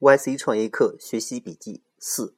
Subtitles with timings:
[0.00, 2.32] YC 创业课学习笔记四：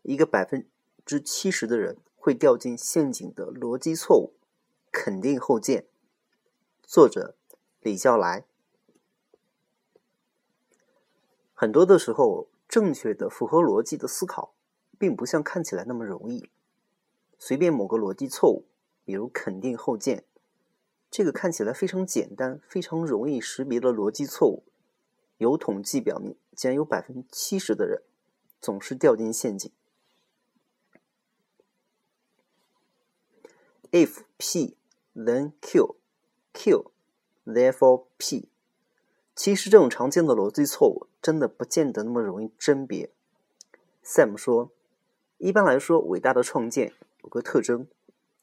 [0.00, 0.66] 一个百分
[1.04, 4.32] 之七十的人会掉进陷阱的逻辑错误。
[4.90, 5.84] 肯定后见。
[6.82, 7.36] 作者
[7.82, 8.46] 李笑来。
[11.52, 14.54] 很多的时候，正确的、符合逻辑的思考，
[14.98, 16.48] 并不像看起来那么容易。
[17.38, 18.64] 随便某个逻辑错误，
[19.04, 20.24] 比如肯定后见，
[21.10, 24.62] 这个看起来非常简单、非常容易识别的逻辑错误。
[25.36, 28.02] 有统计表明，竟然有百分之七十的人
[28.60, 29.70] 总是掉进陷阱。
[33.92, 34.76] If P,
[35.14, 35.94] then Q,
[36.52, 36.90] Q,
[37.46, 38.48] therefore P。
[39.36, 43.12] 其实这种常见的逻辑错误，真的不见得那么容易甄别。
[44.04, 44.72] Sam 说，
[45.36, 47.86] 一般来说，伟大的创建有个特征，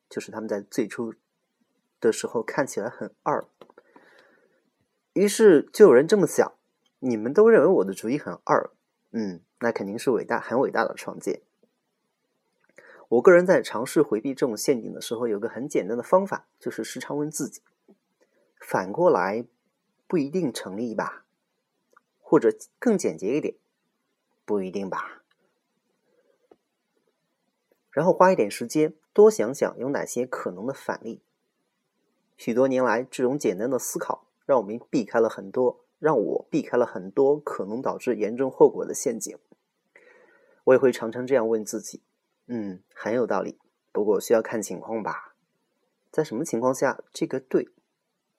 [0.09, 1.13] 就是他们在最初
[1.99, 3.45] 的时候看起来很二。
[5.11, 6.53] 于是就有人这么想。
[7.05, 8.71] 你们都认为我的主意很二，
[9.11, 11.43] 嗯，那肯定是伟大、很伟大的创建。
[13.07, 17.62] 我个人在尝试回避这种陷阱的时候，有个很简单的方法，就是时常问自己：
[18.59, 19.45] 反过来
[20.07, 21.25] 不一定成立吧？
[22.20, 23.53] 或者更简洁一点，
[24.43, 25.21] 不一定吧？
[27.91, 31.21] 然后花一点时间，多想想有哪些可能的反例。
[32.35, 35.84] 许多年来，这种简单的思考让我们避开了很多。
[36.05, 39.35] 让我避开了很多可能导致严重后果的陷阱。
[40.65, 42.03] 我也会常常这样问自己
[42.45, 43.57] ：“嗯，很有道理，
[43.91, 45.34] 不过需要看情况吧。
[46.12, 47.70] 在什么情况下这个对，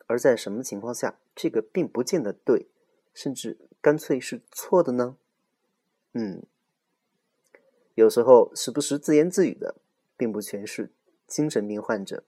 [0.07, 2.69] 而在什么情况下这个并不见得对，
[3.13, 5.17] 甚至干脆是错的呢？”
[6.15, 6.45] 嗯，
[7.97, 9.75] 有时候时不时自言自语的，
[10.17, 10.93] 并不全是
[11.27, 12.23] 精神病患者。